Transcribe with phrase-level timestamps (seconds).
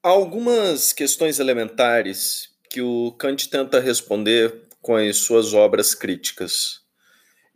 [0.00, 6.82] Há algumas questões elementares que o Kant tenta responder com as suas obras críticas.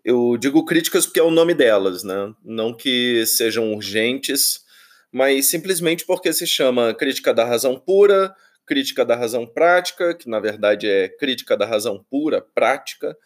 [0.04, 2.34] Eu digo críticas porque é o nome delas, né?
[2.45, 4.61] Não que sejam urgentes,
[5.12, 8.34] mas simplesmente porque se chama crítica da razão pura,
[8.66, 13.16] crítica da razão prática, que na verdade é crítica da razão pura, prática,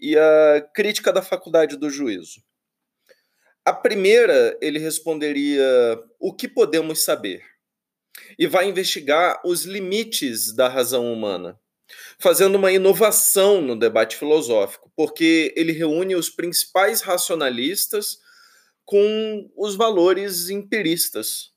[0.00, 2.42] e a crítica da faculdade do juízo.
[3.64, 5.64] A primeira, ele responderia:
[6.18, 7.53] o que podemos saber?
[8.38, 11.58] E vai investigar os limites da razão humana,
[12.18, 18.18] fazendo uma inovação no debate filosófico, porque ele reúne os principais racionalistas
[18.84, 21.52] com os valores empiristas.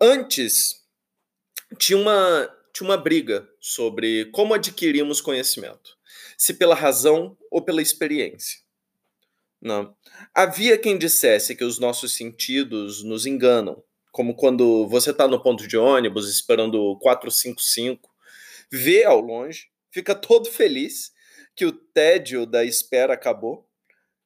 [0.00, 0.84] Antes,
[1.78, 5.96] tinha uma, tinha uma briga sobre como adquirimos conhecimento,
[6.36, 8.64] se pela razão ou pela experiência.
[9.60, 9.96] Não.
[10.34, 13.82] Havia quem dissesse que os nossos sentidos nos enganam,
[14.14, 18.08] como quando você está no ponto de ônibus esperando 455,
[18.70, 21.10] vê ao longe, fica todo feliz
[21.56, 23.68] que o tédio da espera acabou,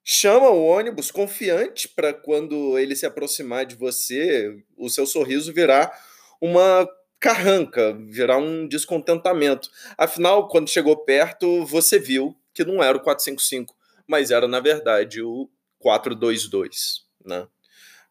[0.05, 5.91] chama o ônibus confiante para quando ele se aproximar de você, o seu sorriso virar
[6.39, 6.87] uma
[7.19, 9.71] carranca, virar um descontentamento.
[9.97, 13.75] Afinal, quando chegou perto, você viu que não era o 455,
[14.07, 17.07] mas era, na verdade, o 422.
[17.25, 17.49] Né?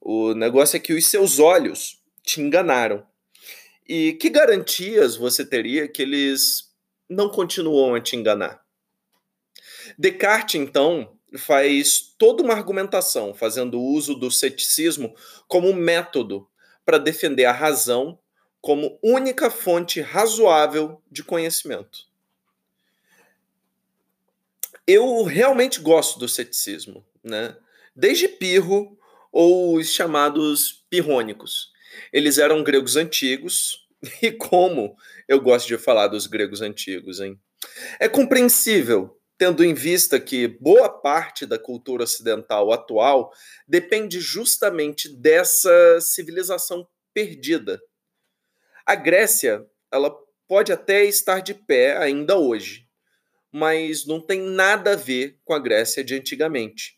[0.10, 3.06] O negócio é que os seus olhos te enganaram.
[3.86, 6.72] E que garantias você teria que eles
[7.10, 8.64] não continuam a te enganar?
[9.98, 15.14] Descartes, então, faz toda uma argumentação, fazendo uso do ceticismo
[15.46, 16.48] como método
[16.86, 18.18] para defender a razão
[18.62, 22.08] como única fonte razoável de conhecimento
[24.88, 27.58] eu realmente gosto do ceticismo, né?
[27.94, 28.97] Desde Pirro
[29.40, 31.72] ou os chamados pirrônicos.
[32.12, 33.88] Eles eram gregos antigos,
[34.20, 34.96] e como
[35.28, 37.40] eu gosto de falar dos gregos antigos, hein?
[38.00, 43.32] É compreensível, tendo em vista que boa parte da cultura ocidental atual
[43.68, 47.80] depende justamente dessa civilização perdida.
[48.88, 50.10] A Grécia, ela
[50.48, 52.88] pode até estar de pé ainda hoje,
[53.52, 56.97] mas não tem nada a ver com a Grécia de antigamente.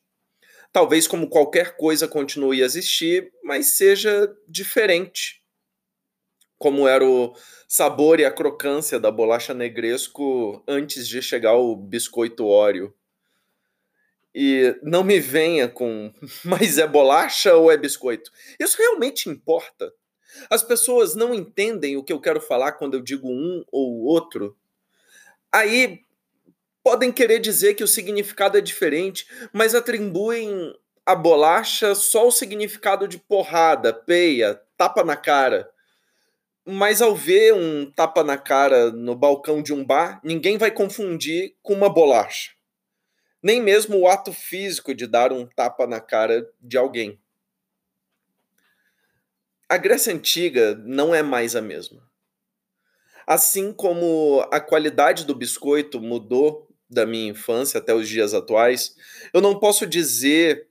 [0.71, 5.43] Talvez, como qualquer coisa, continue a existir, mas seja diferente.
[6.57, 7.33] Como era o
[7.67, 12.93] sabor e a crocância da bolacha negresco antes de chegar o biscoito óleo.
[14.33, 16.13] E não me venha com,
[16.45, 18.31] mas é bolacha ou é biscoito?
[18.59, 19.91] Isso realmente importa.
[20.49, 24.55] As pessoas não entendem o que eu quero falar quando eu digo um ou outro.
[25.51, 26.01] Aí
[26.89, 33.07] podem querer dizer que o significado é diferente, mas atribuem a bolacha só o significado
[33.07, 35.69] de porrada, peia, tapa na cara.
[36.65, 41.55] Mas ao ver um tapa na cara no balcão de um bar, ninguém vai confundir
[41.61, 42.53] com uma bolacha.
[43.41, 47.21] Nem mesmo o ato físico de dar um tapa na cara de alguém.
[49.69, 52.01] A Grécia Antiga não é mais a mesma.
[53.27, 58.95] Assim como a qualidade do biscoito mudou da minha infância até os dias atuais.
[59.33, 60.67] Eu não posso dizer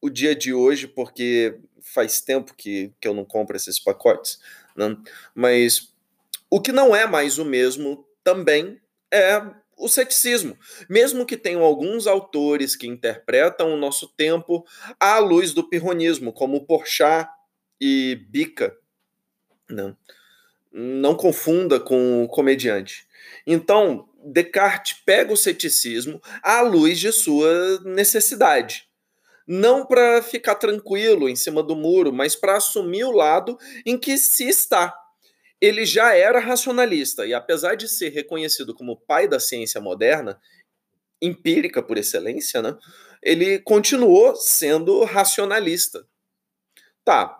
[0.00, 4.38] o dia de hoje, porque faz tempo que, que eu não compro esses pacotes,
[4.76, 4.96] né?
[5.34, 5.92] mas
[6.50, 8.80] o que não é mais o mesmo também
[9.12, 9.42] é
[9.76, 10.58] o ceticismo.
[10.88, 14.66] Mesmo que tenham alguns autores que interpretam o nosso tempo
[14.98, 17.30] à luz do pirronismo, como Porchat
[17.80, 18.76] e Bica.
[19.68, 19.96] Não, né?
[20.72, 23.06] não confunda com o comediante.
[23.46, 28.86] Então, Descartes pega o ceticismo à luz de sua necessidade.
[29.46, 34.18] Não para ficar tranquilo em cima do muro, mas para assumir o lado em que
[34.18, 34.94] se está.
[35.60, 40.38] Ele já era racionalista e, apesar de ser reconhecido como pai da ciência moderna,
[41.20, 42.76] empírica por excelência, né,
[43.22, 46.06] ele continuou sendo racionalista.
[47.02, 47.34] Tá,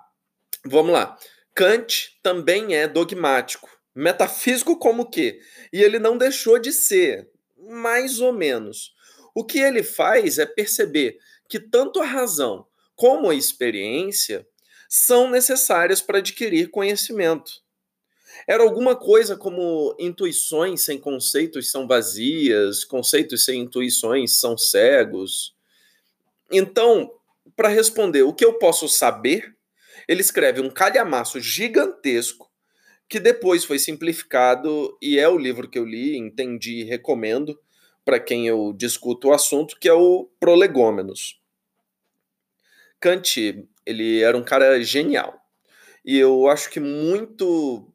[0.64, 1.16] vamos lá.
[1.54, 5.40] Kant também é dogmático Metafísico como que?
[5.72, 7.28] E ele não deixou de ser,
[7.68, 8.94] mais ou menos.
[9.34, 11.18] O que ele faz é perceber
[11.48, 12.64] que tanto a razão
[12.94, 14.46] como a experiência
[14.88, 17.60] são necessárias para adquirir conhecimento.
[18.46, 25.56] Era alguma coisa como intuições sem conceitos são vazias, conceitos sem intuições são cegos.
[26.52, 27.12] Então,
[27.56, 29.56] para responder o que eu posso saber,
[30.06, 32.47] ele escreve um calhamaço gigantesco
[33.08, 37.58] que depois foi simplificado e é o livro que eu li, entendi e recomendo
[38.04, 41.40] para quem eu discuto o assunto, que é o Prolegômenos.
[43.00, 45.40] Kant, ele era um cara genial.
[46.04, 47.86] E eu acho que muito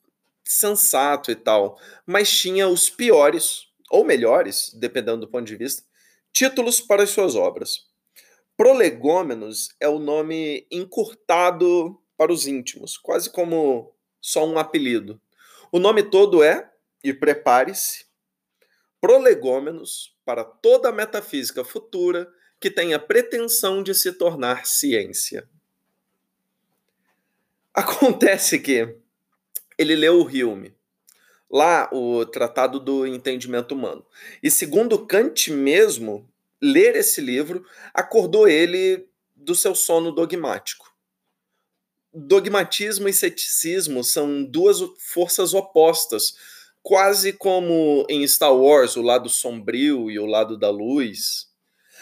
[0.44, 5.84] sensato e tal, mas tinha os piores, ou melhores, dependendo do ponto de vista,
[6.32, 7.88] títulos para as suas obras.
[8.56, 13.93] Prolegômenos é o nome encurtado para os íntimos, quase como
[14.24, 15.22] só um apelido.
[15.70, 16.72] O nome todo é,
[17.04, 18.06] e prepare-se,
[19.02, 25.46] Prolegômenos para toda a metafísica futura que tenha pretensão de se tornar ciência.
[27.74, 28.96] Acontece que
[29.78, 30.74] ele leu o Hume,
[31.52, 34.06] lá o Tratado do Entendimento Humano.
[34.42, 36.32] E segundo Kant mesmo,
[36.62, 40.93] ler esse livro acordou ele do seu sono dogmático.
[42.14, 46.36] Dogmatismo e ceticismo são duas forças opostas,
[46.82, 51.48] quase como em Star Wars, o lado sombrio e o lado da luz.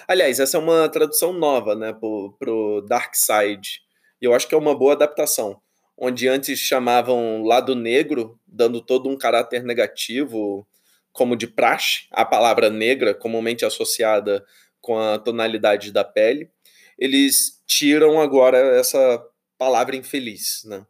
[0.08, 3.82] Aliás, essa é uma tradução nova, né, pro, pro Dark Side.
[4.22, 5.62] E eu acho que é uma boa adaptação
[6.04, 10.68] onde antes chamavam lado negro, dando todo um caráter negativo,
[11.14, 14.44] como de praxe, a palavra negra, comumente associada
[14.82, 16.50] com a tonalidade da pele,
[16.98, 19.24] eles tiram agora essa
[19.62, 20.64] palavra infeliz.
[20.66, 20.84] Né?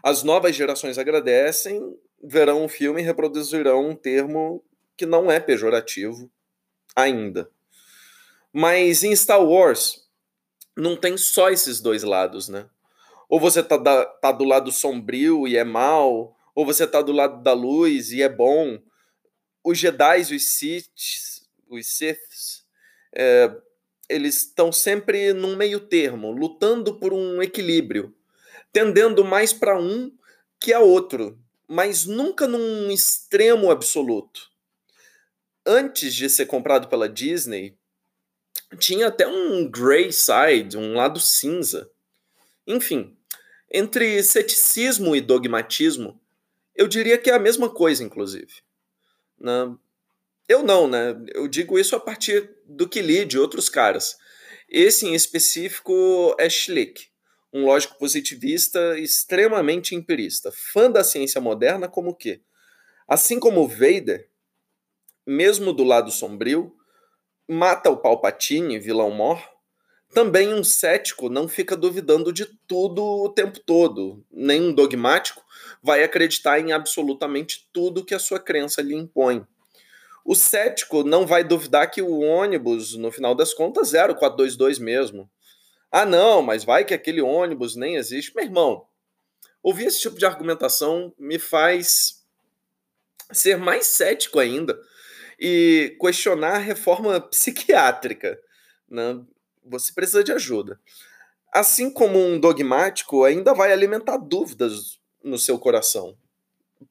[0.00, 1.82] As novas gerações agradecem,
[2.22, 4.64] verão o filme e reproduzirão um termo
[4.96, 6.30] que não é pejorativo
[6.94, 7.50] ainda.
[8.52, 10.08] Mas em Star Wars
[10.76, 12.70] não tem só esses dois lados, né?
[13.28, 17.10] Ou você tá, da, tá do lado sombrio e é mal, ou você tá do
[17.10, 18.78] lado da luz e é bom.
[19.64, 22.64] Os Jedi, os Siths, os Siths,
[23.12, 23.52] é,
[24.08, 28.14] eles estão sempre num meio termo, lutando por um equilíbrio,
[28.72, 30.12] tendendo mais para um
[30.60, 34.50] que a outro, mas nunca num extremo absoluto.
[35.64, 37.76] Antes de ser comprado pela Disney,
[38.78, 41.90] tinha até um gray side, um lado cinza.
[42.66, 43.16] Enfim,
[43.70, 46.20] entre ceticismo e dogmatismo,
[46.74, 48.62] eu diria que é a mesma coisa, inclusive.
[49.38, 49.74] Né?
[50.48, 51.16] Eu não, né?
[51.34, 54.16] Eu digo isso a partir do que li de outros caras.
[54.68, 57.08] Esse em específico é Schlick,
[57.52, 62.40] um lógico positivista extremamente empirista, fã da ciência moderna como o quê?
[63.08, 64.28] Assim como Vader,
[65.24, 66.74] mesmo do lado sombrio,
[67.48, 69.40] mata o Palpatine, vilão mor,
[70.12, 74.24] também um cético não fica duvidando de tudo o tempo todo.
[74.30, 75.44] Nem um dogmático
[75.82, 79.46] vai acreditar em absolutamente tudo que a sua crença lhe impõe.
[80.26, 84.80] O cético não vai duvidar que o ônibus, no final das contas, era o 422
[84.80, 85.30] mesmo.
[85.90, 88.34] Ah, não, mas vai que aquele ônibus nem existe.
[88.34, 88.86] Meu irmão,
[89.62, 92.24] ouvir esse tipo de argumentação me faz
[93.30, 94.76] ser mais cético ainda
[95.38, 98.36] e questionar a reforma psiquiátrica.
[98.88, 99.24] Né?
[99.64, 100.80] você precisa de ajuda.
[101.52, 106.16] Assim como um dogmático ainda vai alimentar dúvidas no seu coração.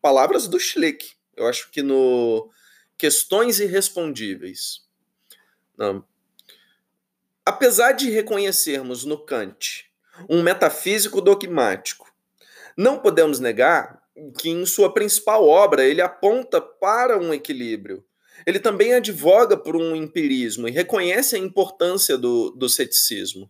[0.01, 1.13] Palavras do Schlick.
[1.35, 2.49] Eu acho que no
[2.97, 4.81] Questões Irrespondíveis.
[5.77, 6.05] Não.
[7.45, 9.91] Apesar de reconhecermos no Kant
[10.29, 12.11] um metafísico dogmático,
[12.77, 14.01] não podemos negar
[14.39, 18.03] que em sua principal obra ele aponta para um equilíbrio
[18.45, 23.49] ele também advoga por um empirismo e reconhece a importância do, do ceticismo.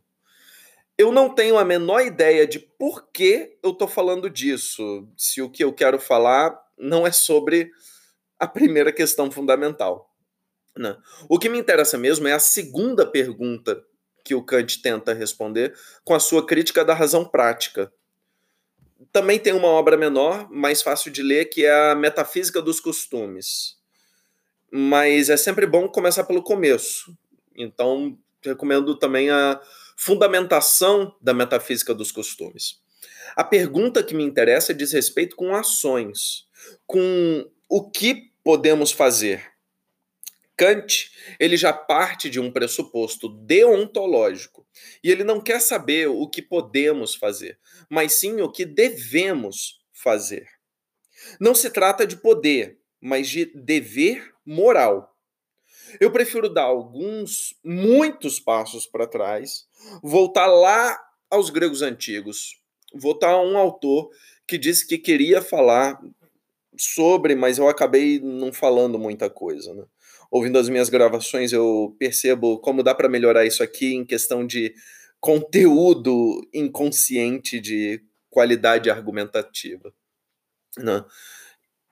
[0.98, 5.50] Eu não tenho a menor ideia de por que eu estou falando disso, se o
[5.50, 7.72] que eu quero falar não é sobre
[8.40, 10.14] a primeira questão fundamental.
[10.78, 10.98] Né?
[11.30, 13.84] O que me interessa mesmo é a segunda pergunta
[14.24, 17.92] que o Kant tenta responder com a sua crítica da razão prática.
[19.12, 23.76] Também tem uma obra menor, mais fácil de ler, que é a Metafísica dos Costumes
[24.78, 27.18] mas é sempre bom começar pelo começo.
[27.56, 29.62] Então, recomendo também a
[29.96, 32.82] fundamentação da metafísica dos costumes.
[33.38, 36.46] A pergunta que me interessa diz respeito com ações,
[36.86, 39.52] com o que podemos fazer.
[40.56, 44.66] Kant, ele já parte de um pressuposto deontológico,
[45.04, 50.48] e ele não quer saber o que podemos fazer, mas sim o que devemos fazer.
[51.38, 55.14] Não se trata de poder, mas de dever moral.
[56.00, 59.68] Eu prefiro dar alguns, muitos passos para trás,
[60.02, 60.98] voltar lá
[61.30, 62.58] aos gregos antigos,
[62.94, 64.12] voltar a um autor
[64.48, 66.02] que disse que queria falar
[66.78, 69.74] sobre, mas eu acabei não falando muita coisa.
[69.74, 69.84] Né?
[70.32, 74.74] Ouvindo as minhas gravações, eu percebo como dá para melhorar isso aqui em questão de
[75.20, 79.94] conteúdo inconsciente de qualidade argumentativa.
[80.78, 81.04] Né?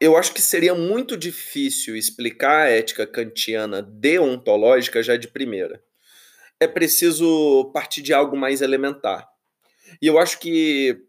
[0.04, 5.82] eu acho que seria muito difícil explicar a ética kantiana deontológica já de primeira.
[6.60, 9.26] É preciso partir de algo mais elementar.
[10.02, 11.02] E eu acho que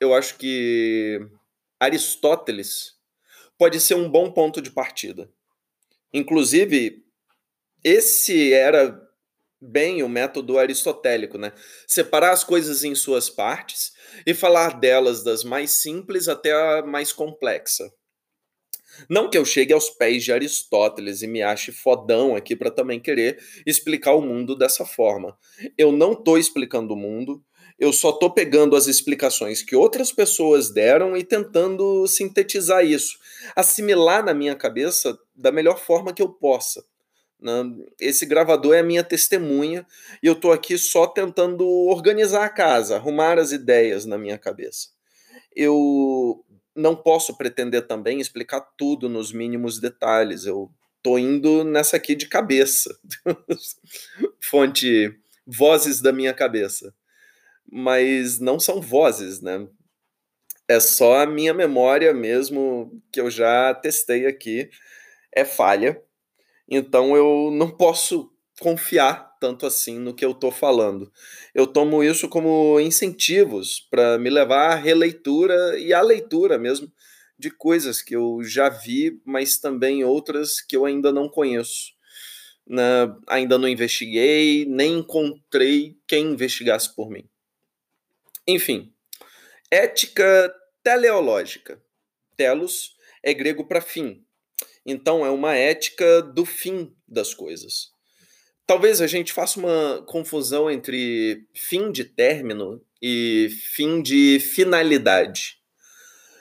[0.00, 1.20] eu acho que
[1.80, 2.94] Aristóteles
[3.58, 5.30] pode ser um bom ponto de partida.
[6.12, 7.04] Inclusive,
[7.82, 9.00] esse era
[9.60, 11.52] bem o método aristotélico, né?
[11.86, 13.92] Separar as coisas em suas partes
[14.26, 17.92] e falar delas das mais simples até a mais complexa.
[19.08, 23.00] Não que eu chegue aos pés de Aristóteles e me ache fodão aqui para também
[23.00, 25.38] querer explicar o mundo dessa forma.
[25.78, 27.42] Eu não estou explicando o mundo,
[27.80, 33.18] eu só estou pegando as explicações que outras pessoas deram e tentando sintetizar isso,
[33.56, 36.84] assimilar na minha cabeça da melhor forma que eu possa.
[37.40, 37.52] Né?
[37.98, 39.86] Esse gravador é a minha testemunha
[40.22, 44.88] e eu estou aqui só tentando organizar a casa, arrumar as ideias na minha cabeça.
[45.56, 46.44] Eu
[46.76, 50.44] não posso pretender também explicar tudo nos mínimos detalhes.
[50.44, 52.94] Eu estou indo nessa aqui de cabeça.
[54.38, 56.94] Fonte vozes da minha cabeça.
[57.70, 59.66] Mas não são vozes, né?
[60.68, 64.70] É só a minha memória mesmo que eu já testei aqui.
[65.34, 66.02] É falha
[66.70, 71.10] então eu não posso confiar tanto assim no que eu estou falando.
[71.54, 76.90] Eu tomo isso como incentivos para me levar à releitura e à leitura mesmo
[77.38, 81.92] de coisas que eu já vi, mas também outras que eu ainda não conheço.
[82.66, 87.29] Na, ainda não investiguei, nem encontrei quem investigasse por mim.
[88.50, 88.92] Enfim,
[89.70, 91.82] ética teleológica.
[92.36, 94.24] Telos é grego para fim,
[94.84, 97.90] então, é uma ética do fim das coisas.
[98.66, 105.58] Talvez a gente faça uma confusão entre fim de término e fim de finalidade.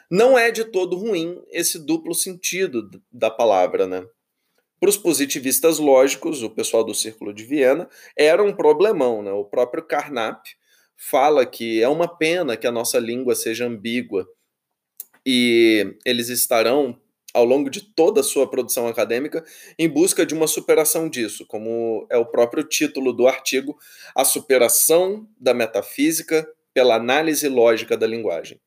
[0.10, 4.06] Não é de todo ruim esse duplo sentido da palavra, né?
[4.80, 9.32] Para os positivistas lógicos, o pessoal do Círculo de Viena, era um problemão, né?
[9.32, 10.44] O próprio Carnap
[11.00, 14.28] fala que é uma pena que a nossa língua seja ambígua
[15.26, 17.00] e eles estarão
[17.34, 19.46] ao longo de toda a sua produção acadêmica
[19.78, 23.80] em busca de uma superação disso, como é o próprio título do artigo,
[24.14, 28.60] A Superação da Metafísica pela Análise Lógica da Linguagem.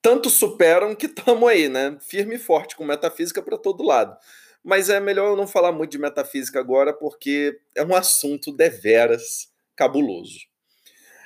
[0.00, 1.98] Tanto superam que estamos aí, né?
[2.00, 4.16] Firme e forte com metafísica para todo lado.
[4.62, 9.50] Mas é melhor eu não falar muito de metafísica agora, porque é um assunto deveras
[9.74, 10.49] cabuloso.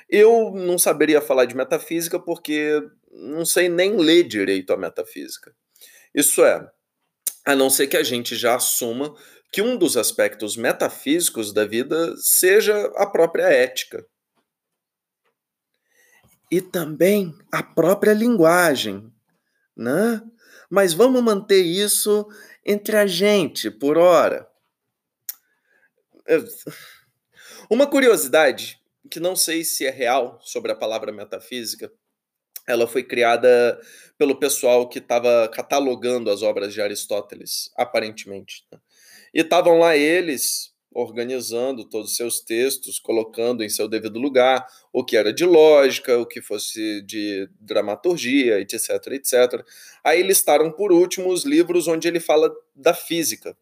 [0.09, 2.81] Eu não saberia falar de metafísica porque
[3.11, 5.55] não sei nem ler direito a metafísica.
[6.13, 6.69] Isso é,
[7.45, 9.15] a não ser que a gente já assuma
[9.51, 14.05] que um dos aspectos metafísicos da vida seja a própria ética.
[16.51, 19.11] E também a própria linguagem,
[19.75, 20.21] né?
[20.69, 22.27] Mas vamos manter isso
[22.65, 24.47] entre a gente por hora.
[27.69, 31.91] Uma curiosidade que não sei se é real sobre a palavra metafísica
[32.67, 33.79] ela foi criada
[34.17, 38.65] pelo pessoal que estava catalogando as obras de Aristóteles, aparentemente.
[38.71, 38.79] Né?
[39.33, 45.03] E estavam lá eles organizando todos os seus textos, colocando em seu devido lugar o
[45.03, 49.65] que era de lógica, o que fosse de dramaturgia, etc, etc.
[50.03, 53.57] Aí listaram por último os livros onde ele fala da física.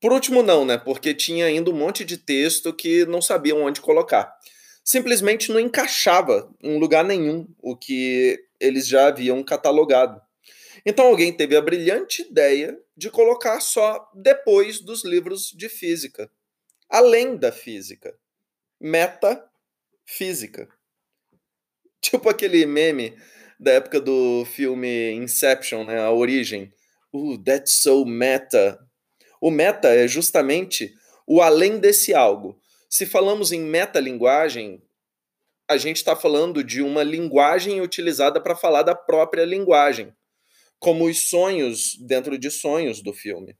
[0.00, 0.76] Por último não, né?
[0.76, 4.36] Porque tinha ainda um monte de texto que não sabiam onde colocar
[4.84, 10.20] simplesmente não encaixava em lugar nenhum o que eles já haviam catalogado.
[10.84, 16.30] Então alguém teve a brilhante ideia de colocar só depois dos livros de física,
[16.90, 18.14] além da física,
[18.78, 20.68] metafísica.
[22.02, 23.16] Tipo aquele meme
[23.58, 26.70] da época do filme Inception, né, a origem.
[27.10, 28.78] Uh, that's so meta.
[29.44, 30.94] O meta é justamente
[31.26, 32.58] o além desse algo.
[32.88, 34.82] Se falamos em metalinguagem,
[35.68, 40.14] a gente está falando de uma linguagem utilizada para falar da própria linguagem,
[40.78, 43.54] como os sonhos dentro de sonhos do filme.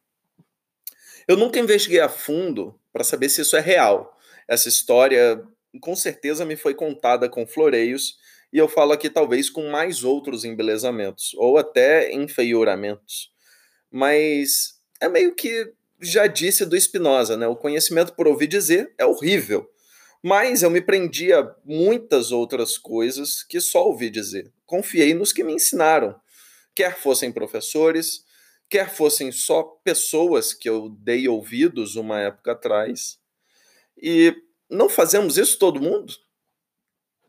[1.28, 4.16] Eu nunca investiguei a fundo para saber se isso é real.
[4.48, 5.46] Essa história
[5.82, 8.16] com certeza me foi contada com floreios
[8.50, 13.30] e eu falo aqui talvez com mais outros embelezamentos ou até enfeioramentos.
[13.92, 17.46] Mas é meio que já disse do Spinoza, né?
[17.46, 19.68] O conhecimento por ouvir dizer é horrível.
[20.22, 24.50] Mas eu me prendi a muitas outras coisas que só ouvi dizer.
[24.64, 26.18] Confiei nos que me ensinaram,
[26.74, 28.24] quer fossem professores,
[28.68, 33.18] quer fossem só pessoas que eu dei ouvidos uma época atrás.
[34.00, 34.34] E
[34.70, 36.14] não fazemos isso todo mundo?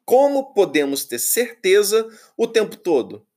[0.06, 2.08] Como podemos ter certeza
[2.38, 3.28] o tempo todo?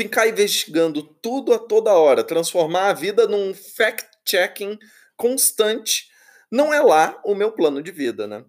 [0.00, 4.78] Ficar investigando tudo a toda hora, transformar a vida num fact checking
[5.14, 6.08] constante,
[6.50, 8.42] não é lá o meu plano de vida, né?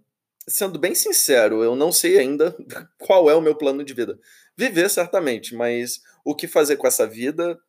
[0.48, 2.56] Sendo bem sincero, eu não sei ainda
[2.98, 4.18] qual é o meu plano de vida.
[4.56, 7.60] Viver certamente, mas o que fazer com essa vida,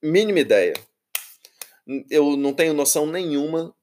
[0.00, 0.74] mínima ideia.
[2.08, 3.74] Eu não tenho noção nenhuma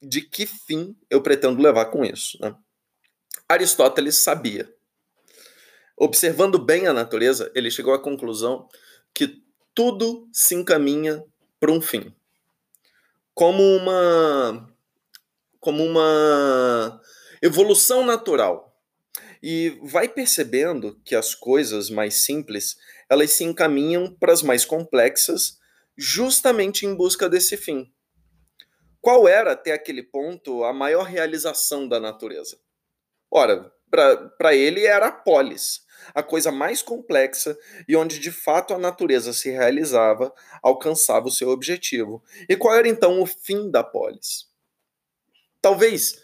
[0.00, 2.38] de que fim eu pretendo levar com isso.
[2.40, 2.54] Né?
[3.48, 4.72] Aristóteles sabia.
[6.00, 8.68] Observando bem a natureza, ele chegou à conclusão
[9.12, 9.42] que
[9.74, 11.24] tudo se encaminha
[11.58, 12.14] para um fim.
[13.34, 14.68] Como uma
[15.60, 17.00] como uma
[17.42, 18.80] evolução natural.
[19.42, 22.76] E vai percebendo que as coisas mais simples,
[23.08, 25.58] elas se encaminham para as mais complexas,
[25.96, 27.92] justamente em busca desse fim.
[29.00, 32.58] Qual era até aquele ponto a maior realização da natureza?
[33.30, 35.82] Ora, para ele era a polis,
[36.14, 41.48] a coisa mais complexa e onde de fato a natureza se realizava, alcançava o seu
[41.48, 42.22] objetivo.
[42.48, 44.46] E qual era então o fim da polis?
[45.60, 46.20] Talvez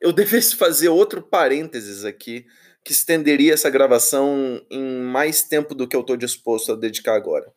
[0.00, 2.46] eu devesse fazer outro parênteses aqui,
[2.82, 7.52] que estenderia essa gravação em mais tempo do que eu estou disposto a dedicar agora.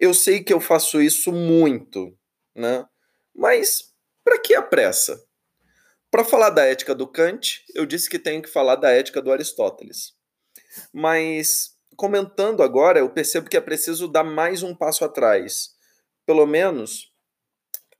[0.00, 2.16] Eu sei que eu faço isso muito,
[2.54, 2.84] né?
[3.34, 3.92] Mas
[4.24, 5.24] para que a pressa?
[6.10, 9.30] Para falar da ética do Kant, eu disse que tenho que falar da ética do
[9.30, 10.15] Aristóteles.
[10.92, 15.70] Mas comentando agora, eu percebo que é preciso dar mais um passo atrás.
[16.26, 17.12] Pelo menos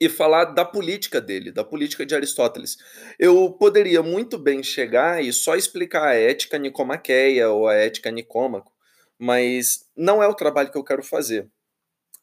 [0.00, 2.76] e falar da política dele, da política de Aristóteles.
[3.18, 8.72] Eu poderia muito bem chegar e só explicar a ética nicomaqueia ou a ética nicômaco,
[9.18, 11.50] mas não é o trabalho que eu quero fazer.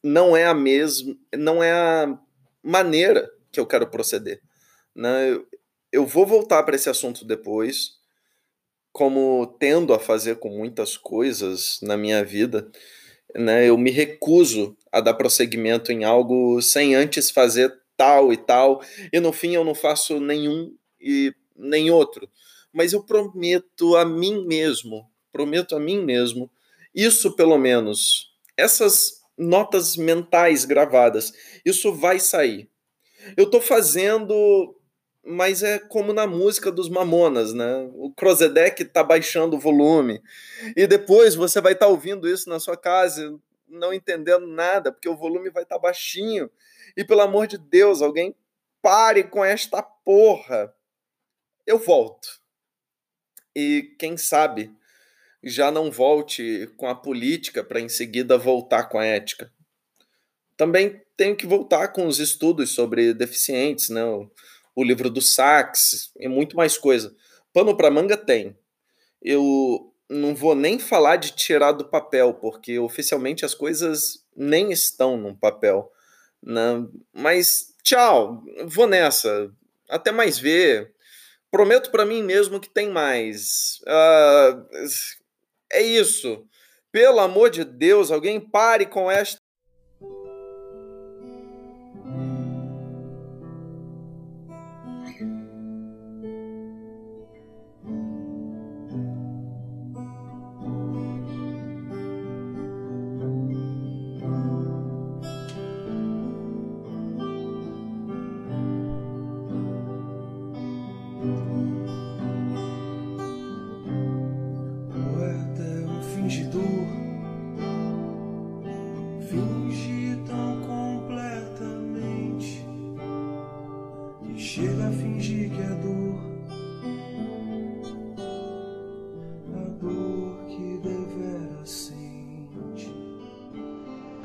[0.02, 2.18] Não é a mesma, não é a
[2.62, 4.40] maneira que eu quero proceder.
[4.94, 5.40] Né?
[5.90, 7.98] Eu vou voltar para esse assunto depois,
[8.94, 12.70] como tendo a fazer com muitas coisas na minha vida
[13.34, 13.68] né?
[13.68, 18.80] Eu me recuso a dar prosseguimento em algo sem antes fazer tal e tal,
[19.12, 22.28] e no fim eu não faço nenhum e nem outro.
[22.72, 26.50] Mas eu prometo a mim mesmo, prometo a mim mesmo,
[26.94, 31.32] isso pelo menos, essas notas mentais gravadas,
[31.64, 32.68] isso vai sair.
[33.36, 34.76] Eu estou fazendo
[35.26, 37.88] mas é como na música dos Mamonas, né?
[37.94, 40.22] O Crozedek tá baixando o volume
[40.76, 45.08] e depois você vai estar tá ouvindo isso na sua casa, não entendendo nada, porque
[45.08, 46.50] o volume vai estar tá baixinho.
[46.96, 48.34] E pelo amor de Deus, alguém
[48.82, 50.74] pare com esta porra.
[51.66, 52.40] Eu volto.
[53.56, 54.70] E quem sabe
[55.42, 59.52] já não volte com a política para em seguida voltar com a ética.
[60.56, 64.02] Também tenho que voltar com os estudos sobre deficientes, né?
[64.74, 67.14] O livro do Sachs e muito mais coisa.
[67.52, 68.56] Pano para manga tem.
[69.22, 75.16] Eu não vou nem falar de tirar do papel, porque oficialmente as coisas nem estão
[75.16, 75.90] no papel.
[76.42, 76.86] Né?
[77.12, 79.50] Mas tchau, vou nessa.
[79.88, 80.92] Até mais ver.
[81.50, 83.80] Prometo para mim mesmo que tem mais.
[83.82, 84.88] Uh,
[85.72, 86.44] é isso.
[86.90, 89.43] Pelo amor de Deus, alguém pare com esta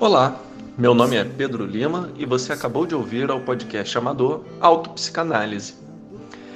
[0.10, 0.42] Olá,
[0.76, 5.76] meu nome é Pedro Lima e você acabou de ouvir ao podcast amador Autopsicanálise.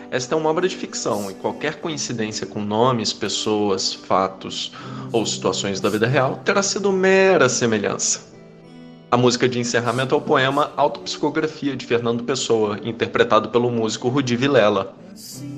[0.09, 4.71] Esta é uma obra de ficção e qualquer coincidência com nomes, pessoas, fatos
[5.11, 8.21] ou situações da vida real terá sido mera semelhança.
[9.11, 14.35] A música de encerramento é o poema Autopsicografia de Fernando Pessoa, interpretado pelo músico Rudi
[14.35, 14.95] Vilela.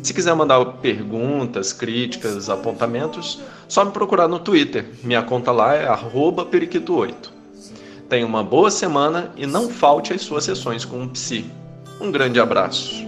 [0.03, 4.85] Se quiser mandar perguntas, críticas, apontamentos, só me procurar no Twitter.
[5.01, 7.34] Minha conta lá é periquito8.
[8.09, 11.45] Tenha uma boa semana e não falte às suas sessões com o Psi.
[11.99, 13.04] Um grande abraço.